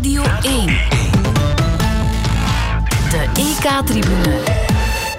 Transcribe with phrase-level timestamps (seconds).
[0.00, 0.66] Radio 1.
[3.10, 4.42] De EK-tribune.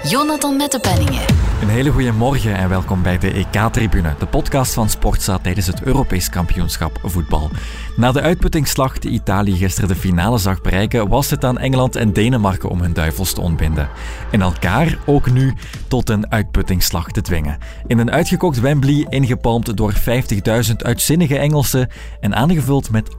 [0.02, 1.51] Jonathan Mettepenningen.
[1.62, 5.82] Een hele goede morgen en welkom bij de EK-tribune, de podcast van Sportza tijdens het
[5.82, 7.50] Europees kampioenschap voetbal.
[7.96, 12.12] Na de uitputtingsslag die Italië gisteren de finale zag bereiken, was het aan Engeland en
[12.12, 13.88] Denemarken om hun duivels te ontbinden.
[14.30, 15.54] En elkaar ook nu
[15.88, 17.58] tot een uitputtingsslag te dwingen.
[17.86, 21.88] In een uitgekookt Wembley, ingepalmd door 50.000 uitzinnige Engelsen
[22.20, 23.10] en aangevuld met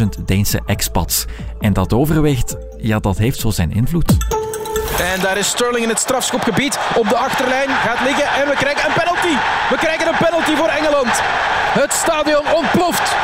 [0.00, 1.24] 8.000 Deense expats.
[1.60, 4.43] En dat overwicht, ja, dat heeft zo zijn invloed.
[4.98, 7.68] En daar is Sterling in het strafschopgebied op de achterlijn.
[7.68, 9.36] Gaat liggen en we krijgen een penalty.
[9.70, 11.20] We krijgen een penalty voor Engeland.
[11.80, 13.16] Het stadion ontploft.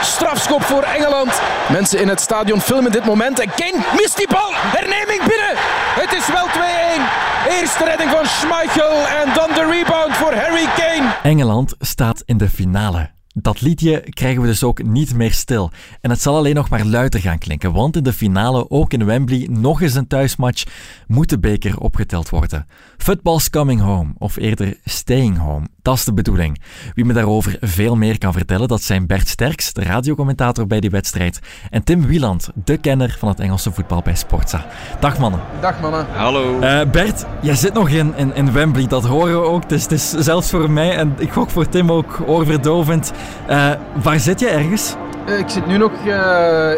[0.00, 1.40] Strafschop voor Engeland.
[1.68, 3.38] Mensen in het stadion filmen dit moment.
[3.38, 4.50] En Kane mist die bal.
[4.54, 5.54] Herneming binnen.
[6.00, 7.60] Het is wel 2-1.
[7.60, 9.06] Eerste redding van Schmeichel.
[9.06, 11.14] En dan de rebound voor Harry Kane.
[11.22, 13.10] Engeland staat in de finale.
[13.36, 15.70] Dat liedje krijgen we dus ook niet meer stil.
[16.00, 19.04] En het zal alleen nog maar luider gaan klinken, want in de finale, ook in
[19.04, 20.64] Wembley, nog eens een thuismatch,
[21.06, 22.66] moet de beker opgeteld worden.
[22.96, 25.66] Football's coming home, of eerder staying home.
[25.84, 26.60] Dat is de bedoeling.
[26.94, 30.90] Wie me daarover veel meer kan vertellen, dat zijn Bert Sterks, de radiocommentator bij die
[30.90, 34.66] wedstrijd, en Tim Wieland, de kenner van het Engelse voetbal bij Sportza.
[35.00, 35.40] Dag mannen.
[35.60, 36.06] Dag mannen.
[36.12, 36.60] Hallo.
[36.60, 39.62] Uh, Bert, jij zit nog in, in, in, Wembley, dat horen we ook.
[39.62, 43.12] Het is, het is zelfs voor mij, en ik gok voor Tim ook, oorverdovend.
[43.50, 43.70] Uh,
[44.02, 44.94] waar zit je ergens?
[45.28, 45.92] Uh, ik zit nu nog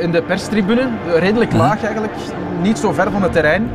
[0.01, 2.13] in de perstribune, redelijk laag eigenlijk,
[2.63, 3.71] niet zo ver van het terrein.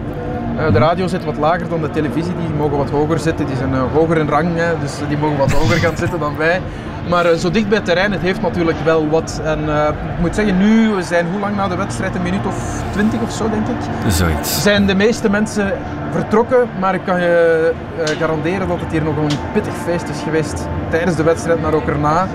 [0.58, 3.46] Uh, de radio zit wat lager dan de televisie, die mogen wat hoger zitten.
[3.46, 6.62] Die zijn hoger in rang, hè, dus die mogen wat hoger gaan zitten dan wij.
[7.10, 9.42] Maar zo dicht bij het terrein, het heeft natuurlijk wel wat.
[9.44, 9.60] En
[9.94, 12.16] ik moet zeggen, nu, we zijn hoe lang na de wedstrijd?
[12.16, 14.12] Een minuut of twintig of zo, denk ik.
[14.12, 14.62] Zoiets.
[14.62, 15.74] Zijn de meeste mensen
[16.12, 17.72] vertrokken, maar ik kan je
[18.20, 21.88] garanderen dat het hier nog een pittig feest is geweest tijdens de wedstrijd, maar ook
[21.88, 22.28] erna.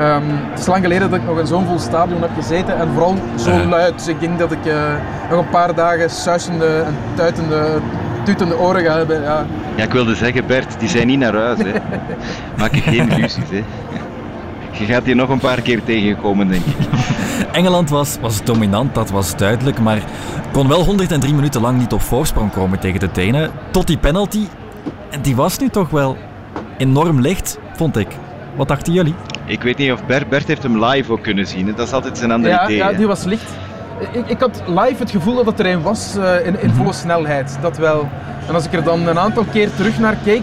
[0.00, 2.88] Um, het is lang geleden dat ik nog in zo'n vol stadion heb gezeten en
[2.92, 3.94] vooral zo luid.
[3.94, 4.74] Dus ik denk dat ik uh,
[5.30, 7.80] nog een paar dagen suisende en tuitende,
[8.24, 9.22] tutende oren ga hebben.
[9.22, 9.46] Ja.
[9.74, 11.58] ja, ik wilde zeggen Bert, die zijn niet naar huis.
[11.58, 11.72] Hè.
[12.58, 13.50] Maak je geen illusies.
[13.50, 13.64] Hè.
[14.70, 16.76] Je gaat hier nog een paar keer tegenkomen, denk ik.
[17.52, 19.98] Engeland was, was dominant, dat was duidelijk, maar
[20.52, 23.50] kon wel 103 minuten lang niet op voorsprong komen tegen de Denen.
[23.70, 24.46] Tot die penalty.
[25.10, 26.16] En die was nu toch wel
[26.76, 28.08] enorm licht, vond ik.
[28.56, 29.14] Wat dachten jullie?
[29.46, 31.74] Ik weet niet of Bert, Bert heeft hem live ook kunnen zien.
[31.76, 32.76] Dat is altijd zijn andere ja, idee.
[32.76, 33.50] Ja, die was licht.
[34.12, 36.92] Ik, ik, had live het gevoel dat het er een was uh, in, in volle
[36.92, 37.58] snelheid.
[37.60, 38.08] Dat wel.
[38.48, 40.42] En als ik er dan een aantal keer terug naar keek,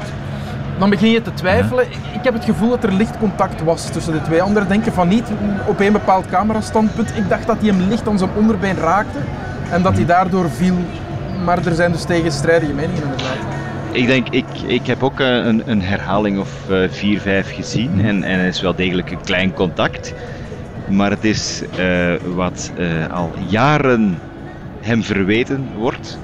[0.78, 1.85] dan begin je te twijfelen.
[1.85, 4.41] Ik, ik heb het gevoel dat er licht contact was tussen de twee.
[4.41, 5.28] Anderen denken van niet
[5.68, 7.18] op een bepaald camerastandpunt.
[7.18, 9.19] Ik dacht dat hij hem licht aan zijn onderbeen raakte
[9.72, 10.78] en dat hij daardoor viel.
[11.44, 13.50] Maar er zijn dus tegenstrijdige meningen inderdaad.
[13.91, 18.24] Ik denk, ik, ik heb ook een, een herhaling of uh, vier, vijf gezien en,
[18.24, 20.13] en het is wel degelijk een klein contact.
[20.88, 24.19] Maar het is uh, wat uh, al jaren
[24.80, 26.19] hem verweten wordt.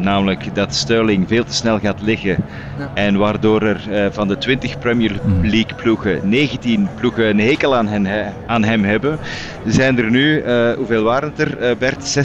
[0.00, 2.36] Namelijk dat Sterling veel te snel gaat liggen.
[2.78, 2.90] Ja.
[2.94, 7.86] En waardoor er uh, van de 20 Premier League ploegen 19 ploegen een hekel aan,
[7.86, 9.18] hen, aan hem hebben.
[9.66, 12.18] Zijn er nu, uh, hoeveel waren het er, uh, Bert?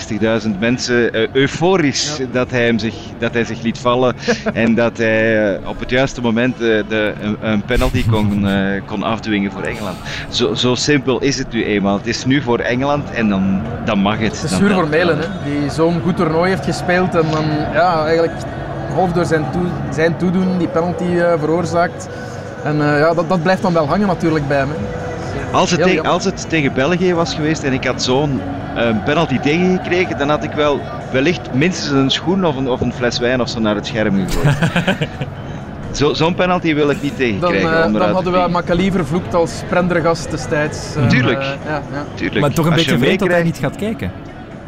[0.44, 2.26] 60.000 mensen euforisch ja.
[2.32, 4.16] dat, hij hem zich, dat hij zich liet vallen.
[4.54, 8.48] en dat hij op het juiste moment de, een, een, penalty kon,
[8.86, 9.98] kon afdwingen voor Engeland.
[10.30, 11.98] Zo, zo, simpel is het nu eenmaal.
[11.98, 14.42] Het is nu voor Engeland en dan, dan mag het.
[14.42, 18.06] Het is zuur voor Melen, hè, die zo'n goed toernooi heeft gespeeld en dan ja,
[18.06, 18.34] eigenlijk
[18.94, 22.10] half door zijn, toe, zijn toedoen die penalty uh, veroorzaakt.
[22.64, 24.74] En uh, ja, dat, dat blijft dan wel hangen natuurlijk bij me.
[25.52, 28.42] Als het, te, als het tegen België was geweest en ik had zo'n
[28.78, 30.80] uh, penalty tegengekregen, dan had ik wel
[31.12, 34.28] wellicht minstens een schoen of een, of een fles wijn of zo naar het scherm
[34.28, 34.58] gegooid.
[35.92, 37.72] Zo'n zo penalty wil ik niet tegenkrijgen.
[37.72, 40.96] Dan, uh, dan hadden we Makkeli vervloekt als Prendergast destijds.
[40.98, 41.40] Uh, Tuurlijk.
[41.40, 42.06] Uh, ja, ja.
[42.14, 42.40] Tuurlijk.
[42.40, 44.12] Maar toch een als beetje vreemd dat hij niet gaat kijken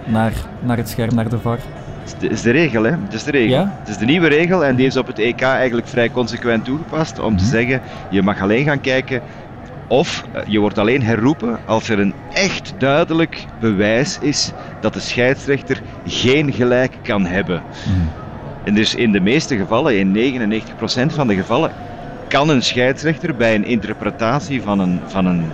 [0.06, 1.59] naar, naar het scherm, naar de VAR.
[2.13, 3.03] Dat is de regel, hè?
[3.03, 3.57] Dat is de regel.
[3.57, 3.75] Ja?
[3.79, 7.19] Het is de nieuwe regel en die is op het EK eigenlijk vrij consequent toegepast
[7.19, 9.22] om te zeggen: je mag alleen gaan kijken
[9.88, 15.82] of je wordt alleen herroepen als er een echt duidelijk bewijs is dat de scheidsrechter
[16.03, 17.64] geen gelijk kan hebben.
[17.87, 18.09] Mm.
[18.64, 21.72] En dus in de meeste gevallen, in 99% van de gevallen,
[22.28, 25.52] kan een scheidsrechter bij een interpretatie van een, van een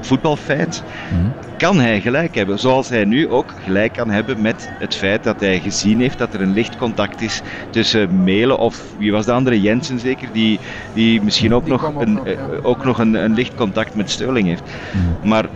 [0.00, 1.32] voetbalfeit, mm.
[1.56, 2.58] kan hij gelijk hebben.
[2.58, 6.34] Zoals hij nu ook gelijk kan hebben met het feit dat hij gezien heeft dat
[6.34, 10.60] er een licht contact is tussen Melen of wie was de andere, Jensen zeker, die,
[10.92, 12.32] die misschien ook Die nog, een, nog, ja.
[12.32, 14.70] eh, ook nog een, een licht contact met Sterling heeft.
[14.92, 15.28] Mm.
[15.28, 15.48] Maar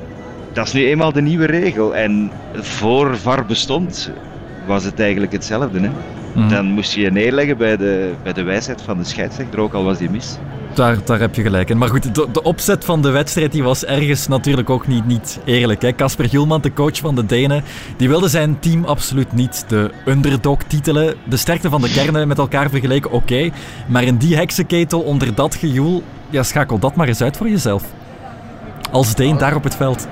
[0.52, 1.96] dat is nu eenmaal de nieuwe regel.
[1.96, 4.10] En voor VAR bestond,
[4.66, 5.80] was het eigenlijk hetzelfde.
[5.80, 5.90] Hè?
[6.32, 6.48] Mhm.
[6.48, 9.84] Dan moest je je neerleggen bij de, bij de wijsheid van de scheidsrechter, ook al
[9.84, 10.40] was die mis.
[10.74, 11.78] Daar, daar heb je gelijk in.
[11.78, 15.38] Maar goed, de, de, opzet van de wedstrijd die was ergens natuurlijk ook niet, niet
[15.44, 15.96] eerlijk.
[15.96, 17.64] Casper Gielman, de coach van de Denen,
[17.96, 21.14] die wilde zijn team absoluut niet de underdog titelen.
[21.24, 23.50] De sterkte van de kernen met elkaar vergeleken, oké.
[23.86, 27.82] maar in die heksenketel, onder dat gejoel, ja, schakel dat maar eens uit voor jezelf.
[28.90, 30.06] Als Deen daar op het veld.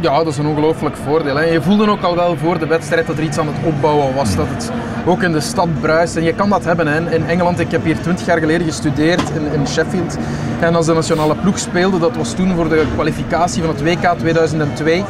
[0.00, 1.40] Ja, dat is een ongelooflijk voordeel.
[1.40, 4.36] Je voelde ook al wel voor de wedstrijd dat er iets aan het opbouwen was.
[4.36, 4.70] Dat het
[5.08, 6.16] ook in de stad bruist.
[6.16, 6.86] En je kan dat hebben.
[6.86, 7.10] Hè.
[7.14, 10.16] In Engeland, ik heb hier 20 jaar geleden gestudeerd in, in Sheffield.
[10.60, 14.18] En als de nationale ploeg speelde, dat was toen voor de kwalificatie van het WK
[14.18, 15.04] 2002.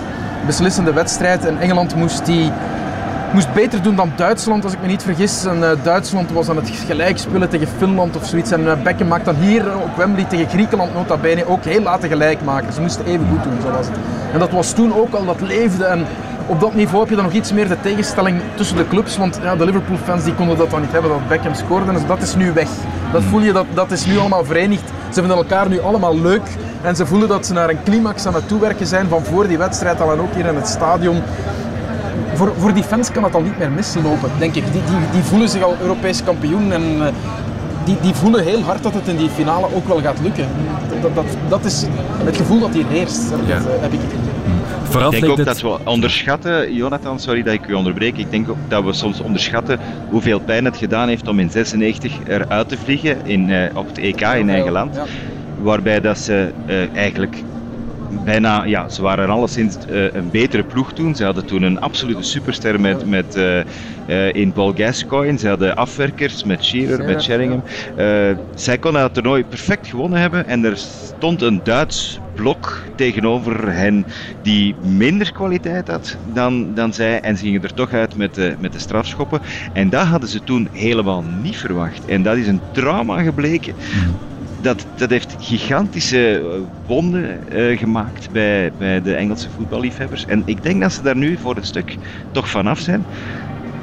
[0.46, 1.46] Beslissende wedstrijd.
[1.46, 2.50] En Engeland moest die
[3.32, 5.44] moest beter doen dan Duitsland, als ik me niet vergis.
[5.44, 8.50] En, uh, Duitsland was aan het gelijk spelen tegen Finland of zoiets.
[8.50, 12.08] En uh, Beckham maakt dan hier op Wembley tegen Griekenland nota bene ook heel laten
[12.08, 12.72] gelijk maken.
[12.72, 13.96] Ze moesten even goed doen, zo was het.
[14.32, 15.84] En dat was toen ook al, dat leefde.
[15.84, 16.06] En
[16.48, 19.16] op dat niveau heb je dan nog iets meer de tegenstelling tussen de clubs.
[19.16, 21.92] Want ja, de Liverpool-fans die konden dat dan niet hebben, dat Beckham scoorde.
[21.92, 22.68] Dus dat is nu weg.
[23.12, 24.84] Dat voel je, dat, dat is nu allemaal verenigd.
[25.08, 26.48] Ze vinden elkaar nu allemaal leuk.
[26.82, 29.58] En ze voelen dat ze naar een climax aan het toewerken zijn van voor die
[29.58, 31.22] wedstrijd al en ook hier in het stadion
[32.34, 34.72] voor, voor die fans kan dat al niet meer mislopen, denk ik.
[34.72, 37.06] Die, die, die voelen zich al Europees kampioen en uh,
[37.84, 40.46] die, die voelen heel hard dat het in die finale ook wel gaat lukken.
[41.02, 41.84] Dat, dat, dat is
[42.24, 43.40] het gevoel dat hier heerst, dat,
[43.80, 44.27] heb ik het
[44.82, 48.16] Vooral ik denk ook dat we onderschatten, Jonathan, sorry dat ik u onderbreek.
[48.16, 49.78] Ik denk ook dat we soms onderschatten
[50.10, 53.98] hoeveel pijn het gedaan heeft om in 96 eruit te vliegen in, uh, op het
[53.98, 54.94] EK in eigen land.
[54.94, 55.04] Ja.
[55.60, 56.50] Waarbij dat ze
[56.94, 57.42] eigenlijk
[58.08, 61.14] bijna, ja, ze waren alleszins uh, een betere ploeg toen.
[61.14, 65.38] Ze hadden toen een absolute superster met, met, uh, in Paul Gascoigne.
[65.38, 67.64] Ze hadden afwerkers met Shearer, met Sheringham.
[68.54, 70.46] zij konden dat toernooi perfect gewonnen hebben.
[70.46, 74.06] En er stond een Duits blok tegenover hen
[74.42, 77.20] die minder kwaliteit had dan, dan zij.
[77.20, 79.40] En ze gingen er toch uit met de, met de strafschoppen.
[79.72, 82.04] En dat hadden ze toen helemaal niet verwacht.
[82.04, 83.74] En dat is een trauma gebleken
[84.60, 86.44] dat, dat heeft gigantische eh,
[86.86, 90.26] wonden uh, gemaakt bij, bij de Engelse voetballiefhebbers.
[90.26, 91.96] En ik denk dat ze daar nu voor een stuk
[92.32, 93.04] toch vanaf zijn.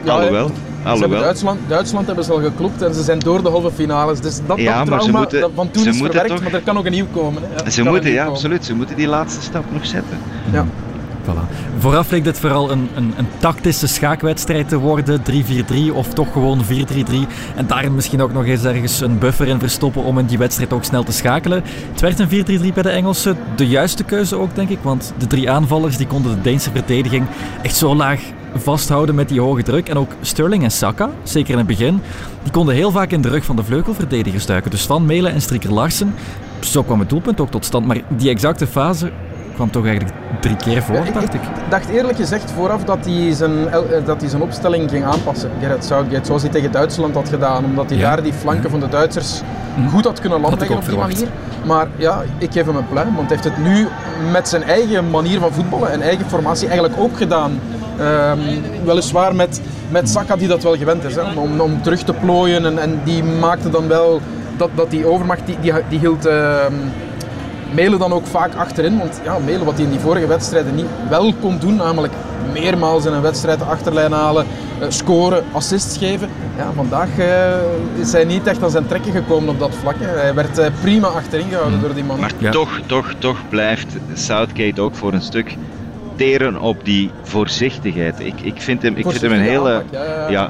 [0.04, 0.51] Ja, alhoewel.
[0.83, 1.19] alhoewel.
[1.19, 4.19] Duitsland, Duitsland hebben ze al geklopt en ze zijn door de halve finales.
[4.19, 6.77] Dus dat, ja, dat trauma moeten, dat van toen is verwerkt, toch, maar er kan
[6.77, 7.42] ook een nieuw komen.
[7.63, 8.66] Ja, ze moeten, ja, absoluut.
[8.66, 10.18] Ze moeten die laatste stap nog zetten.
[10.51, 10.66] Ja.
[11.25, 11.74] Voilà.
[11.77, 16.63] Vooraf leek dit vooral een, een, een tactische schaakwedstrijd te worden, 3-4-3 of toch gewoon
[16.63, 16.68] 4-3-3.
[17.56, 20.74] En daar misschien ook nog eens ergens een buffer in verstoppen om in die wedstrijd
[20.74, 21.63] ook snel te schakelen.
[21.92, 25.27] Het werd een 4-3-3 bij de Engelsen, de juiste keuze ook denk ik, want de
[25.27, 27.25] drie aanvallers die konden de Deense verdediging
[27.62, 28.22] echt zo laag
[28.56, 29.89] vasthouden met die hoge druk.
[29.89, 32.01] En ook Sterling en Saka, zeker in het begin,
[32.44, 34.72] die konden heel vaak in de rug van de vleugelverdedigers duiken.
[34.72, 36.13] Dus Van Melen en Striker Larsen,
[36.60, 37.86] zo kwam het doelpunt ook tot stand.
[37.86, 39.12] Maar die exacte fase
[39.56, 41.42] kwam toch eigenlijk drie keer voor, dacht ik.
[41.42, 45.52] Ik dacht eerlijk gezegd vooraf dat hij zijn, eh, dat hij zijn opstelling ging aanpassen,
[45.60, 47.66] Gerrit Southgate, zoals hij tegen Duitsland had gedaan.
[47.66, 49.42] Omdat hij daar die flanken van de Duitsers
[49.75, 49.88] hm.
[49.88, 51.28] goed had kunnen landleggen op die manier.
[51.66, 53.88] Maar ja, ik geef hem een pluim, want hij heeft het nu
[54.31, 57.60] met zijn eigen manier van voetballen en eigen formatie eigenlijk ook gedaan.
[58.00, 58.40] Um,
[58.86, 62.66] weliswaar met, met Saka die dat wel gewend is, hè, om, om terug te plooien.
[62.66, 64.22] En, en die maakte dan wel
[64.58, 66.25] dat, dat die overmacht, die, die, die hield...
[66.25, 66.66] Uh,
[67.75, 68.98] Melen dan ook vaak achterin.
[68.98, 72.13] Want ja, Melen wat hij in die vorige wedstrijden niet wel kon doen, namelijk
[72.54, 74.45] meermaals in een wedstrijd de achterlijn halen,
[74.81, 76.30] uh, scoren, assists geven.
[76.57, 77.25] Ja, vandaag uh,
[78.00, 79.95] is hij niet echt aan zijn trekken gekomen op dat vlak.
[80.00, 80.19] Hè.
[80.19, 82.19] Hij werd uh, prima achterin gehouden door die man.
[82.19, 85.56] Maar toch, toch, toch blijft Southgate ook voor een stuk
[86.16, 88.20] teren op die voorzichtigheid.
[88.20, 89.84] Ik, ik vind hem, ik vind hem een hele...
[89.91, 90.50] ja, ja, ja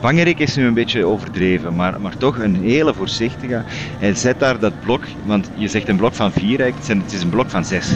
[0.00, 3.62] Bangerik is nu een beetje overdreven, maar, maar toch een hele voorzichtige.
[3.98, 7.28] Hij zet daar dat blok, want je zegt een blok van 4, het is een
[7.28, 7.88] blok van 6.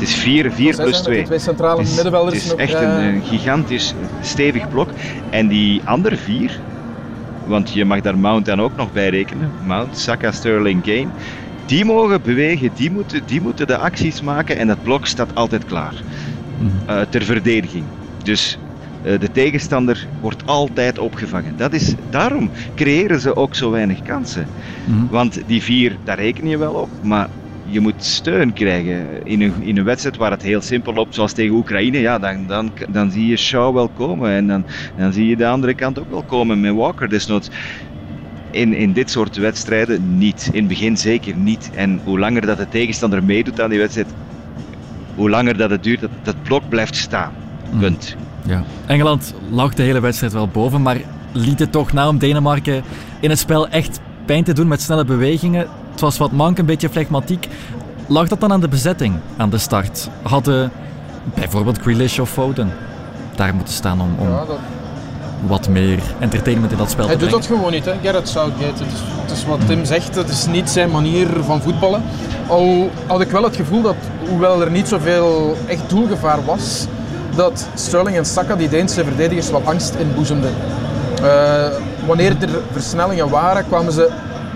[0.00, 1.22] Het is 4, 4 plus 2.
[1.22, 2.44] Twee centrale het is, middenvelders.
[2.44, 4.88] Het is echt een, een, gigantisch stevig blok.
[5.30, 6.58] En die andere vier,
[7.46, 9.50] want je mag daar Mount dan ook nog bij rekenen.
[9.66, 11.08] Mount, Saka, Sterling, Kane.
[11.66, 15.64] Die mogen bewegen, die moeten, die moeten de acties maken en dat blok staat altijd
[15.64, 15.94] klaar.
[16.88, 17.84] Uh, ter verdediging.
[18.22, 18.69] Dus eh,
[19.00, 21.56] de tegenstander wordt altijd opgevangen.
[21.56, 24.50] Dat is, daarom creëren ze ook zo weinig kansen.
[24.84, 25.06] Mhm.
[25.06, 27.28] Want die vier, daar reken je wel op, maar
[27.62, 31.32] je moet steun krijgen in een, in een wedstrijd waar het heel simpel loopt, zoals
[31.32, 31.98] tegen Oekraïne.
[31.98, 35.46] Ja, dan, dan, dan zie je Shaw wel komen en dan, dan zie je de
[35.46, 37.48] andere kant ook wel komen met Walker desnoods.
[38.50, 40.48] In, in dit soort wedstrijden niet.
[40.52, 41.70] In het begin zeker niet.
[41.70, 44.14] En hoe langer dat de tegenstander meedoet aan die wedstrijd,
[45.14, 47.38] hoe langer dat het duurt, dat, dat blok blijft staan.
[47.68, 47.80] Mhm.
[47.80, 48.16] Punt.
[48.42, 48.62] Ja.
[48.86, 50.96] Engeland lag de hele wedstrijd wel boven, maar
[51.32, 52.82] liet het toch na om Denemarken
[53.20, 55.66] in het spel echt pijn te doen met snelle bewegingen.
[55.90, 57.48] Het was wat mank, een beetje flegmatiek.
[58.06, 60.08] Lag dat dan aan de bezetting aan de start?
[60.22, 60.70] Hadden
[61.34, 62.72] bijvoorbeeld Grealish of Foden
[63.34, 64.14] daar moeten staan om...
[64.18, 64.28] om...
[64.28, 64.58] Ja, dat,
[65.46, 67.48] wat meer entertainment in dat spel Hij te doet brengen?
[67.48, 68.84] dat gewoon niet, hè, Gareth Southgate.
[68.84, 72.02] Het is, het is wat Tim zegt, het is niet zijn manier van voetballen.
[72.46, 73.96] Al had ik wel het gevoel dat,
[74.28, 76.86] hoewel er niet zoveel echt doelgevaar was,
[77.36, 80.50] dat Sterling en Saka, die Deense verdedigers, wel angst inboezemden.
[81.22, 81.66] Eh,
[82.06, 84.08] wanneer er versnellingen waren, kwamen ze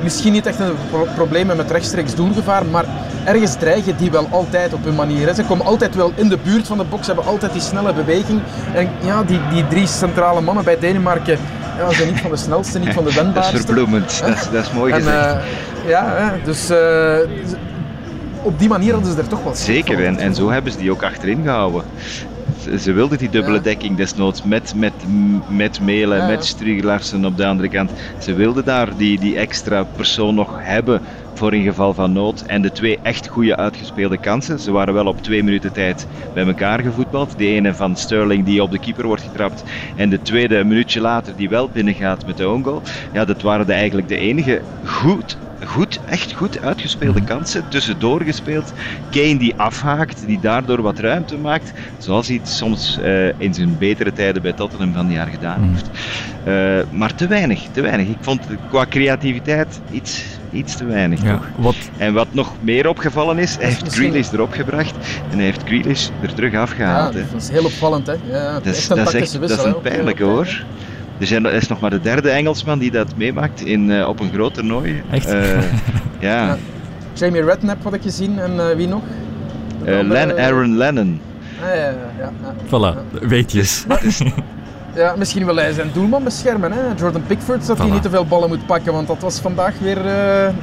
[0.02, 2.84] misschien niet echt in pro- problemen met rechtstreeks doelgevaar, maar
[3.24, 5.34] ergens dreigen die wel altijd op hun manier.
[5.34, 8.40] Ze komen altijd wel in de buurt van de box, hebben altijd die snelle beweging.
[8.74, 11.38] En ja, die, die drie centrale mannen bij Denemarken
[11.78, 13.56] ja, zijn niet van de snelste, niet van de Dat is wendbaarste.
[13.56, 14.20] verbloemend.
[14.20, 15.24] Dat is, dat is mooi En, gezegd.
[15.26, 17.16] eh, ja, hè, dus eh,
[18.42, 20.90] op die manier hadden ze er toch wel Zeker, en, en zo hebben ze die
[20.90, 21.82] ook achterin gehouden.
[22.78, 25.04] Ze, wilden die dubbele dekking desnoods met, met,
[25.46, 27.92] met Melen, Ja, met Strieglarsen op de andere kant.
[28.18, 31.00] Ze wilden daar die, die extra persoon nog hebben
[31.34, 32.40] voor in geval van nood.
[32.40, 34.60] En de twee echt goede uitgespeelde kansen.
[34.60, 37.36] Ze waren wel op twee minuten tijd bij elkaar gevoetbald.
[37.38, 39.62] De ene van Sterling die op de keeper wordt getrapt.
[39.94, 42.82] En de tweede een minuutje later die wel binnengaat met de own goal.
[43.12, 47.64] Ja, dat waren de, eigenlijk de enige goed goed, echt goed uitgespeelde kansen.
[47.68, 48.72] Tussendoor gespeeld.
[49.10, 51.72] Kane die afhaakt, die daardoor wat ruimte maakt.
[51.98, 55.60] Zoals hij het soms eh, in zijn betere tijden bij Tottenham van het jaar gedaan
[55.60, 55.70] Mhm.
[55.72, 55.90] heeft.
[56.44, 58.06] Eh, maar te weinig, te weinig.
[58.08, 61.22] Ik vond het qua creativiteit iets, iets te weinig.
[61.22, 64.94] Ja, wat, En wat nog meer opgevallen is, hij heeft Grealish erop gebracht
[65.30, 67.14] en hij heeft Grealish er terug afgehaald.
[67.14, 67.20] hè.
[67.32, 68.06] dat is heel opvallend.
[68.06, 68.14] Hè.
[68.24, 69.66] Ja, Dat is, dat is, tactische echt, dat is wissel.
[69.76, 70.64] een pijnlijke hoor.
[71.18, 74.20] Er, zijn, er is nog maar de derde Engelsman die dat meemaakt in, eh, op
[74.20, 75.02] een groot toernooi.
[75.10, 75.26] Echt?
[75.26, 75.60] Eh,
[76.20, 76.46] ja.
[76.46, 76.56] Ja.
[77.12, 79.02] Jamie Redknapp had ik gezien en eh, wie nog?
[79.84, 81.20] Eh, Len Aaron Lennon.
[81.62, 82.54] Ah, ja, ja, ja, ja.
[82.66, 83.84] voilà, weetjes.
[84.94, 86.72] Ja, misschien wil hij zijn doelman beschermen.
[86.72, 86.78] Hè?
[86.96, 89.96] Jordan Pickford, dat hij niet te veel ballen moet pakken, want dat was vandaag weer
[89.98, 90.04] eh,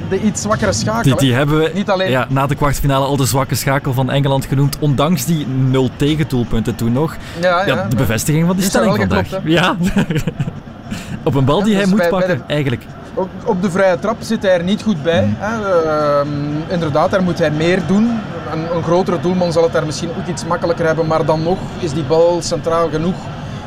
[0.08, 1.02] de iets zwakkere schakel.
[1.02, 4.10] Die, die hebben we Niet alleen- ja, na de kwartfinale al de zwakke schakel van
[4.10, 7.16] Engeland genoemd, ondanks die nul tegendoelpunten toen nog.
[7.40, 9.26] Ja, ja, Ja, de bevestiging van die stelling vandaag.
[9.44, 9.76] Ja.
[11.24, 12.82] Op een bal Ja, die hij dus moet bij- bij pakken, de- eigenlijk.
[13.14, 15.22] Op, op de vrije trap zit hij er niet goed bij.
[15.24, 15.36] Mm.
[15.38, 15.82] Hè.
[15.82, 16.28] Ehm,
[16.68, 18.18] inderdaad, daar moet hij meer doen.
[18.52, 21.58] Een, een grotere doelman zal het daar misschien ook iets makkelijker hebben, maar dan nog
[21.80, 23.14] is die bal centraal genoeg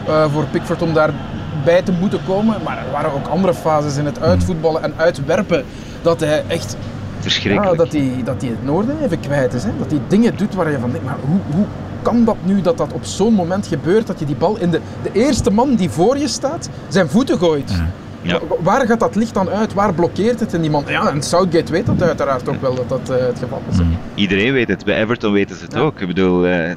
[0.07, 2.55] eh, voor Pickford om daarbij te moeten komen.
[2.63, 4.23] Maar er waren ook andere fases in het Mm.
[4.25, 5.63] uitvoetballen en uitwerpen
[6.01, 6.75] dat hij echt
[7.19, 7.71] Verschrikkelijk.
[7.71, 9.63] Ja, dat hij, dat hij het noorden even kwijt is.
[9.63, 9.69] Hè?
[9.79, 11.65] Dat hij dingen doet waar je van denkt, maar hoe, hoe
[12.01, 14.81] kan dat nu dat dat op zo'n moment gebeurt dat je die bal in de,
[15.03, 17.69] de eerste man die voor je staat, zijn voeten gooit?
[17.71, 17.85] Ja.
[18.31, 19.73] Wa- Waar gaat dat licht dan uit?
[19.73, 20.83] Waar blokkeert het in die man?
[20.87, 23.77] Ja, en Southgate weet dat uiteraard ook wel dat dat eh, het geval is.
[23.77, 23.83] hè.
[24.15, 25.79] Iedereen weet het, bij Everton weten ze het Ja.
[25.79, 25.99] ook.
[26.01, 26.71] Ik bedoel, eh,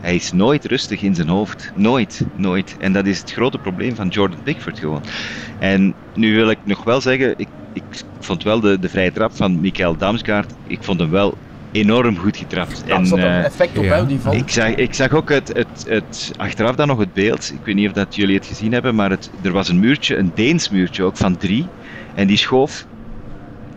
[0.00, 1.70] hij is nooit rustig in zijn hoofd.
[1.74, 2.74] Nooit, nooit.
[2.78, 5.02] En dat is het grote probleem van Jordan Pickford gewoon.
[5.58, 7.84] En nu wil ik nog wel zeggen, ik, ik
[8.18, 11.38] vond wel de, de vrije trap van Mikael Damsgaard, ik vond hem wel
[11.72, 12.82] enorm goed getrapt.
[12.86, 14.02] Ja, er en, zat een eh, effect op ja.
[14.02, 14.34] die val.
[14.34, 17.52] ik zag, ik zag ook het, het, het, achteraf dan nog het beeld.
[17.52, 20.16] Ik weet niet of dat jullie het gezien hebben, maar het, er was een muurtje,
[20.16, 21.66] een Deens muurtje ook van drie.
[22.14, 22.86] En die schoof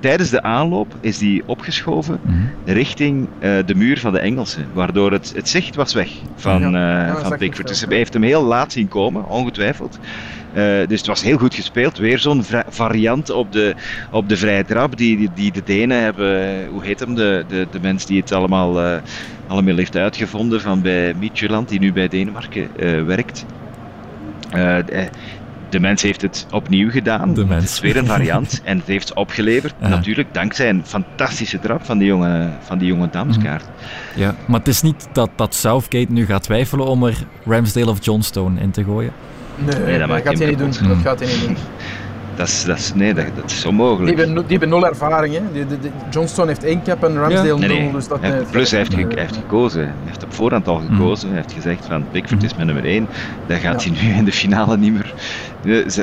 [0.02, 2.36] tijdens de aanloop is die opgeschoven Mhm.
[2.66, 4.66] richting eh, de muur van de Engelsen.
[4.74, 7.58] Waardoor het, het zicht was weg van, eh, ja, dat van Pickford.
[7.58, 7.66] wel.
[7.78, 10.00] Dus hij heeft hem heel laat zien komen, ongetwijfeld.
[10.54, 11.98] Eh, dus het was heel goed gespeeld.
[11.98, 13.76] Weer zo'n variant op de,
[14.12, 16.68] op de vrije trap die, die, die de Denen hebben.
[16.68, 17.16] Hoe heet hem?
[17.16, 18.98] De, de, de mens die het allemaal, eh,
[19.48, 23.46] allemaal heeft uitgevonden van bij Midtjylland, die nu bij Denemarken eh, werkt.
[24.52, 24.78] Eh,
[25.72, 27.34] de, mens heeft het opnieuw gedaan.
[27.34, 27.64] De mens.
[27.64, 29.74] Het is weer een variant en het heeft opgeleverd.
[29.82, 29.88] Ja.
[29.88, 33.64] Natuurlijk dankzij een fantastische trap van die jonge, van die jonge Damskaart.
[34.16, 38.06] Ja, maar het is niet dat, dat Southgate nu gaat twijfelen om er Ramsdale of
[38.06, 39.12] Johnstone in te gooien.
[39.56, 40.72] Nee, Nee, dat dat gaat hij niet doen.
[40.72, 40.88] kapot.
[40.88, 41.58] Dat gaat hij niet doen.
[42.36, 44.18] Dat is, dat is, nee, dat, dat is Die onmogelijk.
[44.18, 45.34] hebben, die hebben nul ervaring.
[45.34, 45.42] Hè.
[45.52, 47.58] Die, die- die- Johnstone heeft één cap en Ramsdale nul.
[47.58, 47.92] nee.
[47.92, 49.82] Dus dat, Hij heeft- eh, plus hij heeft, ge- hij heeft gekozen.
[49.82, 51.28] Hij heeft op voorhand al gekozen.
[51.28, 53.08] Hij heeft gezegd van Pickford is mijn nummer 1.
[53.46, 53.92] Dat gaat Ja.
[53.92, 55.14] hij nu in de finale niet meer.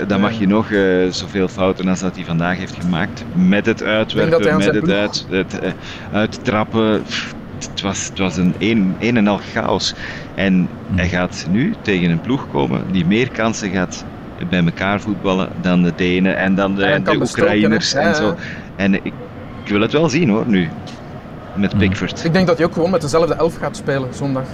[0.07, 3.25] Dan mag je nog eh, zoveel fouten als dat hij vandaag heeft gemaakt.
[3.33, 5.71] Met het uitwerpen, met het, uit, het eh,
[6.13, 7.03] uittrappen.
[7.03, 9.95] Pff, Het was, het was een, een, een en al chaos.
[10.35, 14.05] En hij gaat nu tegen een ploeg komen die meer kansen gaat
[14.51, 17.17] bij elkaar voetballen dan de Denen en dan de, de.
[17.21, 18.35] Oekraïners en zo.
[18.77, 19.05] En ik,
[19.65, 20.69] ik wil het wel zien hoor, nu.
[21.57, 21.79] Met Mm.
[21.79, 22.25] Pickford.
[22.25, 24.45] Ik denk dat hij ook gewoon met dezelfde elf gaat spelen zondag.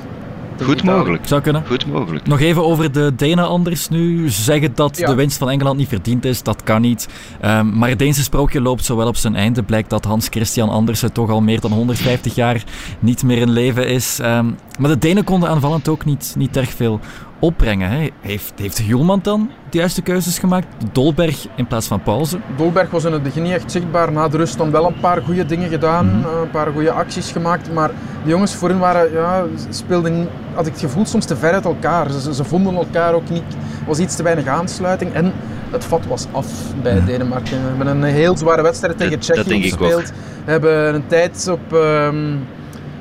[0.63, 0.97] Goed Italië.
[0.99, 1.27] mogelijk.
[1.27, 1.63] Zou kunnen.
[1.67, 2.27] Goed mogelijk.
[2.27, 4.29] Nog even over de Denen anders nu.
[4.29, 5.07] Zeggen dat Ja.
[5.07, 7.09] de winst van Engeland niet verdiend is, dat kan niet.
[7.41, 9.63] Ehm, maar het Deense sprookje loopt zo wel op zijn einde.
[9.63, 12.65] Blijkt dat Hans Christian Andersen toch al meer dan 150 jaar
[12.99, 14.19] niet meer in leven is.
[14.21, 14.47] Ehm,
[14.79, 17.01] Maar de Denen konden aanvallend ook niet, niet erg veel
[17.45, 17.91] opbrengen.
[17.91, 18.11] Hè.
[18.21, 20.67] Heeft, heeft Hulman dan de juiste keuzes gemaakt?
[20.93, 22.39] Dolberg in plaats van pauze?
[22.57, 24.13] Dolberg was in het begin niet echt zichtbaar.
[24.13, 26.43] Na de rust dan wel een paar goede dingen gedaan, mm -hmm.
[26.43, 27.73] een paar goede acties gemaakt.
[27.73, 27.91] Maar
[28.25, 32.11] de jongens voorin waren, ja, speelden, had ik het gevoel, soms te ver uit elkaar.
[32.11, 33.53] Ze, ze vonden elkaar ook niet.
[33.81, 35.13] Er was iets te weinig aansluiting.
[35.13, 35.33] En
[35.71, 36.47] het vat was af
[36.83, 37.01] bij ja.
[37.01, 37.63] Denemarken.
[37.63, 40.13] We hebben een heel zware wedstrijd tegen Tsjechië gespeeld.
[40.45, 41.73] We hebben een tijd op...
[41.73, 42.47] Um,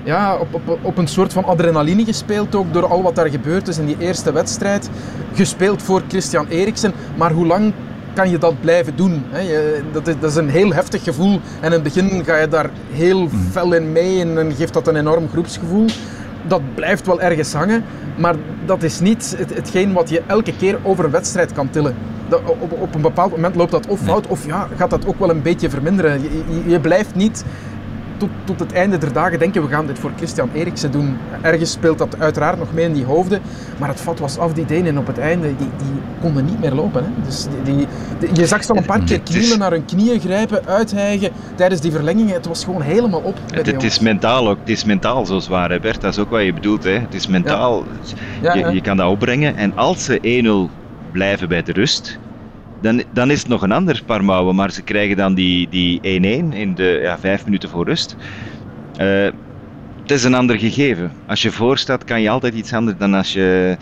[0.03, 3.67] ja, op, op, op een soort van adrenaline gespeeld ook door al wat daar gebeurd
[3.67, 4.89] is in die eerste wedstrijd.
[5.33, 7.73] Gespeeld voor Christian Eriksen, maar hoe lang
[8.13, 9.23] kan je dat blijven doen?
[9.91, 12.69] Dat is, dat is een heel heftig gevoel en in het begin ga je daar
[12.91, 15.85] heel fel in mee en dan geeft dat een enorm groepsgevoel.
[16.47, 17.83] Dat blijft wel ergens hangen,
[18.17, 21.95] maar dat is niet het, hetgeen wat je elke keer over een wedstrijd kan tillen.
[22.27, 25.19] Dat, op, op, een bepaald moment loopt dat of fout of ja, gaat dat ook
[25.19, 26.21] wel een beetje verminderen.
[26.21, 27.43] Je, je, je blijft niet
[28.23, 31.17] tot, tot het einde der dagen denken we gaan dit voor Christian Eriksen doen.
[31.41, 33.41] Ergens speelt dat uiteraard nog mee in die hoofden,
[33.79, 36.73] maar het vat was af die Denen op het einde, die, die konden niet meer
[36.73, 37.03] lopen.
[37.03, 37.09] Hè.
[37.25, 37.87] Dus die, die,
[38.19, 41.81] die, je zag ze al een paar keer knielen naar hun knieën grijpen, uithijgen tijdens
[41.81, 42.33] die verlengingen.
[42.33, 43.37] Het was gewoon helemaal op.
[43.53, 46.29] Het, het is mentaal ook, het is mentaal zo zwaar, hè Bert, dat is ook
[46.29, 46.83] wat je bedoelt.
[46.83, 46.99] Hè.
[46.99, 47.83] Het is mentaal,
[48.41, 48.53] ja.
[48.53, 52.19] Ja, je, je kan dat opbrengen en als ze 1-0 blijven bij de rust,
[52.83, 56.01] dan, dan is het nog een ander paar mouwen, maar ze krijgen dan die 1-1
[56.01, 58.15] in de ja, vijf minuten voor rust.
[59.01, 59.29] Uh,
[60.01, 61.11] het is een ander gegeven.
[61.27, 63.77] Als je voorstaat, kan je altijd iets anders dan als je.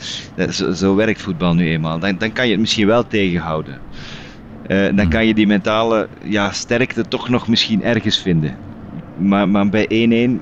[0.50, 2.00] Zo, zo werkt voetbal nu eenmaal.
[2.00, 3.79] Dan, dan kan je het misschien wel tegenhouden.
[4.67, 8.58] Uh, dan kan je die mentale ja, sterkte toch nog misschien ergens vinden.
[9.17, 10.41] Maar, maar bij 1-1,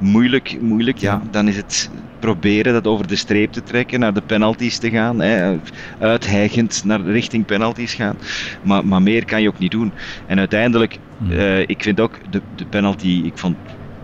[0.00, 4.20] moeilijk, moeilijk, ja, dan is het proberen dat over de streep te trekken, naar de
[4.20, 5.58] penalties te gaan, hè,
[5.98, 8.16] uithijgend naar richting penalties gaan.
[8.62, 9.94] Maar, maar meer kan je ook niet doen.
[10.26, 13.56] En uiteindelijk, uh, ik vind ook de, de penalty, ik vond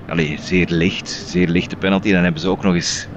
[0.07, 2.13] allez, zeer licht, zeer lichte penalty.
[2.13, 3.09] Dan hebben ze ook nog eens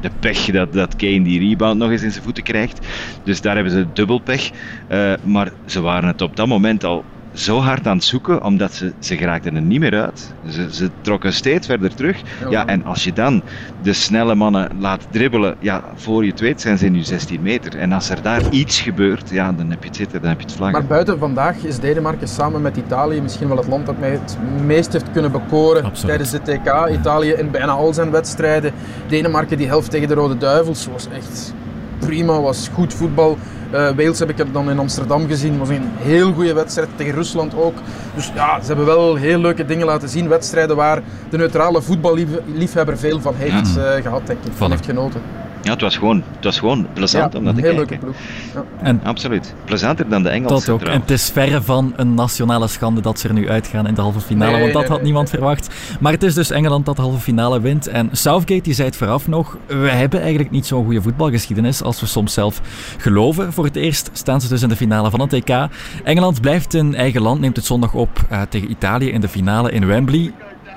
[0.00, 2.86] de pech dat, dat Kane die rebound nog eens in zijn voeten krijgt.
[3.22, 4.50] Dus daar hebben ze dubbel pech.
[4.88, 8.72] Uh, maar ze waren het op dat moment al zo hard aan het zoeken, omdat
[8.72, 10.34] ze, ze geraakten er niet meer uit.
[10.48, 12.20] Ze, ze trokken steeds verder terug.
[12.50, 13.42] Ja, en als je dan
[13.82, 17.78] de snelle mannen laat dribbelen, ja, voor je het weet zijn ze nu 16 meter.
[17.78, 20.46] En als er daar iets gebeurt, ja, dan heb je het zitten, dan heb je
[20.46, 20.78] het vlaggen.
[20.78, 24.38] Maar buiten vandaag is Denemarken samen met Italië misschien wel het land dat mij het
[24.64, 26.06] meest heeft kunnen bekoren Absoluut.
[26.06, 26.98] tijdens de TK.
[26.98, 28.72] Italië in bijna al zijn wedstrijden.
[29.08, 31.54] Denemarken die helft tegen de Rode Duivels was echt
[31.98, 33.38] prima, was goed voetbal.
[33.72, 35.58] Uh, Wales heb ik er dan in Amsterdam gezien.
[35.58, 37.74] was een heel goede wedstrijd tegen Rusland ook.
[38.14, 40.28] Dus ja, ze hebben wel heel leuke dingen laten zien.
[40.28, 43.96] Wedstrijden waar de neutrale voetballiefhebber veel van heeft ja.
[43.96, 44.52] uh, gehad, denk ik.
[44.52, 45.20] Van heeft genoten.
[45.66, 47.78] Ja, het was gewoon, het was gewoon plezant ja, om dat te kijken.
[47.78, 48.14] leuke ploeg.
[48.54, 48.64] Ja.
[48.82, 49.54] En, Absoluut.
[49.64, 50.72] Plezanter dan de Engelsen.
[50.72, 50.88] Dat ook.
[50.88, 54.00] En het is verre van een nationale schande dat ze er nu uitgaan in de
[54.00, 55.40] halve finale, Nee, want dat nee, had nee, niemand nee.
[55.40, 55.74] verwacht.
[56.00, 57.86] Maar het is dus Engeland dat de halve finale wint.
[57.86, 62.00] En Southgate die zei het vooraf nog, we hebben eigenlijk niet zo'n goede voetbalgeschiedenis als
[62.00, 62.60] we soms zelf
[62.98, 63.52] geloven.
[63.52, 65.68] Voor het eerst staan ze dus in de finale van het EK.
[66.04, 69.70] Engeland blijft in eigen land, neemt het zondag op eh, tegen Italië in de finale
[69.70, 70.32] in Wembley.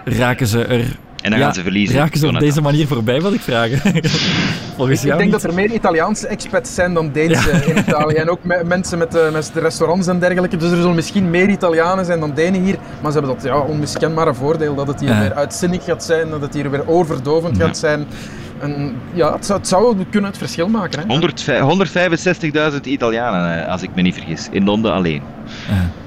[0.05, 0.97] Raken ze er...
[1.21, 1.95] En dan ja, gaan ze verliezen.
[1.97, 3.69] Raken ze op deze manier voorbij, wat ik vraag?
[4.77, 5.31] Volgens Ik jou denk niet?
[5.31, 8.13] dat er meer Italiaanse expats zijn dan Deense in Italië.
[8.15, 10.57] En ook me- mensen met, met de restaurants en dergelijke.
[10.57, 12.75] Dus er zullen misschien meer Italianen zijn dan Denen hier.
[13.01, 15.19] Maar ze hebben dat ja, onmiskenbare voordeel dat het hier Ja.
[15.19, 16.29] weer uitzinnig gaat zijn.
[16.29, 18.05] Dat het hier weer oorverdovend gaat zijn.
[18.59, 20.99] En ja, het zou, het zou kunnen het verschil maken.
[20.99, 21.05] Hè?
[21.07, 21.45] 100
[22.73, 24.47] 165.000 Italianen, eh, als ik me niet vergis.
[24.51, 25.21] In Londen alleen.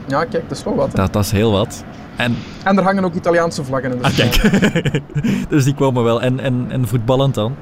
[0.09, 0.87] Ja, kijk, dat is wel wat.
[0.89, 0.93] hè.
[0.95, 1.85] Dat, dat is heel wat.
[2.17, 4.61] En En er hangen ook Italiaanse vlaggen in de Ah, kijk.
[5.49, 6.23] dus die komen wel.
[6.23, 7.55] En, en, en voetballend dan?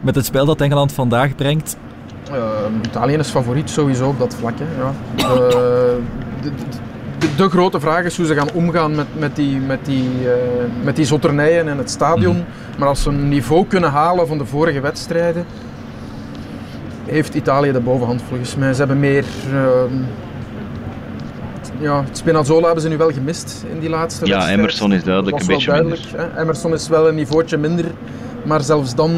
[0.00, 1.76] Met het spel dat Engeland vandaag brengt.
[2.30, 2.38] Eh,
[2.82, 4.54] Italië is favoriet sowieso op dat vlak.
[4.58, 4.64] Hè.
[4.82, 4.92] Ja.
[5.16, 5.44] Eh,
[6.42, 6.50] de,
[7.18, 10.84] de, de, grote vraag is hoe ze gaan omgaan met, met, die, met, die, eh,
[10.84, 12.44] met die zotternijen in het stadion.
[12.78, 15.46] Maar als ze een niveau kunnen halen van de vorige wedstrijden,
[17.04, 18.72] heeft Italië de bovenhand volgens mij.
[18.72, 19.24] Ze hebben meer.
[21.78, 24.58] Ja, Spinazzola hebben ze nu wel gemist in die laatste Ja, wedstrijd.
[24.58, 25.96] Emerson is duidelijk een beetje minder.
[25.98, 26.40] duidelijk, hè.
[26.42, 27.84] Emerson is wel een niveautje minder,
[28.44, 29.10] maar zelfs dan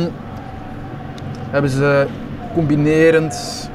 [1.51, 2.07] hebben ze
[2.55, 3.71] combinerend,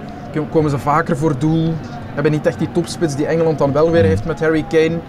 [0.52, 1.74] komen ze vaker voor doel.
[2.14, 5.00] Hebben niet echt die topspits die Engeland dan wel weer heeft met Harry Kane.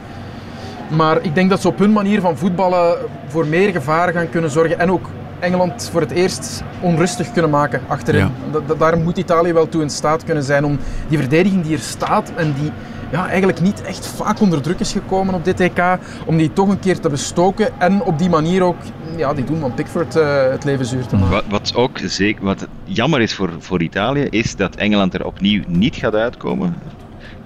[0.97, 2.97] Maar ik denk dat ze op hun manier van voetballen
[3.29, 4.79] voor meer gevaar gaan kunnen zorgen.
[4.79, 8.21] En ook Engeland voor het eerst onrustig kunnen maken achterin.
[8.21, 8.31] Ja.
[8.53, 10.79] Da- da- daar moet Italië wel toe in staat kunnen zijn om
[11.09, 12.71] die verdediging die er staat en die
[13.11, 15.83] ja, eigenlijk niet echt vaak onder druk is gekomen op dit EK,
[16.27, 18.77] om die toch een keer te bestoken en op die manier ook
[19.17, 21.31] ja, die doen van Pickford eh, het leven zuur te maken.
[21.35, 25.63] Wat, wat ook zeker, wat jammer is voor, voor Italië, is dat Engeland er opnieuw
[25.69, 26.75] niet gaat uitkomen.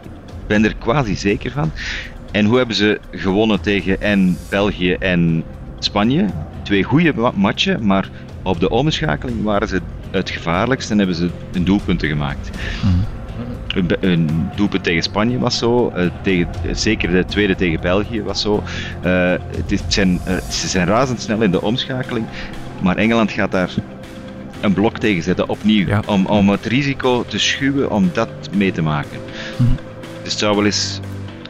[0.02, 1.70] Ik ben er quasi zeker van.
[2.30, 5.44] En hoe hebben ze gewonnen tegen en België en
[5.78, 6.26] Spanje?
[6.62, 8.08] Twee goede ma- matchen, maar
[8.42, 12.50] Op de omschakeling waren ze het gevaarlijkst en hebben ze hun doelpunten gemaakt.
[12.50, 13.23] Be-
[14.00, 18.62] een doelpunt tegen Spanje was zo, eh, tegen, zeker de tweede tegen België was zo.
[19.02, 22.26] Eh, het is, het zijn, eh, ze zijn razendsnel in de omschakeling,
[22.82, 23.70] maar Engeland gaat daar
[24.60, 26.02] een blok tegen zetten, opnieuw, Ja.
[26.06, 29.18] om, om het risico te schuwen om dat mee te maken.
[29.56, 29.70] Mhm.
[30.22, 31.00] Dus het zou wel eens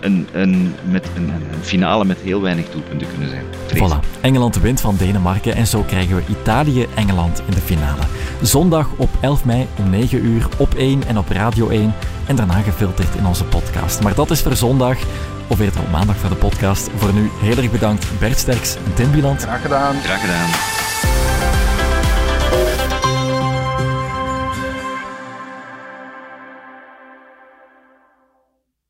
[0.04, 3.44] een, een, met een, een finale met heel weinig doelpunten kunnen zijn.
[3.66, 3.90] vrees.
[3.92, 4.20] Voilà.
[4.20, 8.02] Engeland wint van Denemarken en zo krijgen we Italië-Engeland in de finale.
[8.42, 11.94] Zondag op 11 mei om 9 uur op 1 en op Radio 1
[12.26, 14.00] en daarna gefilterd in onze podcast.
[14.02, 14.96] Maar dat is voor zondag,
[15.46, 16.90] of eerder op maandag voor de podcast.
[16.96, 19.42] Voor nu heel erg bedankt Bert Sterks en Tim Wieland.
[19.42, 19.94] Graag gedaan.
[20.02, 20.73] Graag gedaan.